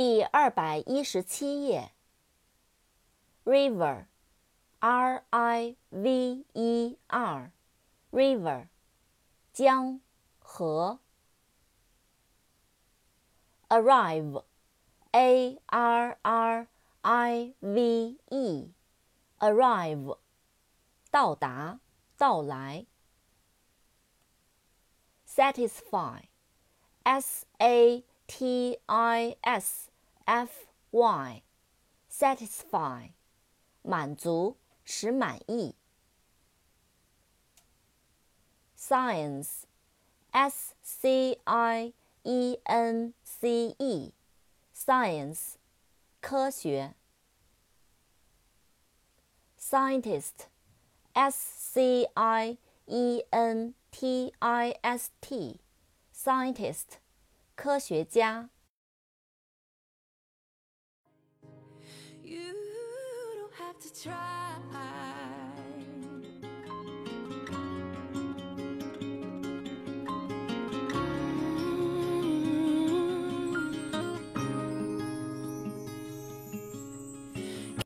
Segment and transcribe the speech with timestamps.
[0.00, 1.92] 第二百一十七页。
[3.44, 8.68] river，r i v e r，river，
[9.52, 10.00] 江
[10.38, 11.00] 河。
[13.68, 16.68] arrive，a r r
[17.02, 20.18] i v e，arrive，
[21.10, 21.80] 到达，
[22.16, 22.86] 到来。
[25.36, 26.26] satisfy，s
[27.58, 29.89] a t i s
[30.24, 33.10] f y，satisfy，
[33.82, 35.74] 满足，使满意。
[38.76, 41.92] science，s c i
[42.22, 45.54] e n c e，science，
[46.20, 46.94] 科学。
[49.58, 56.98] scientist，s c i e n t i s t，scientist，
[57.56, 58.50] 科学家。
[63.81, 65.10] To try.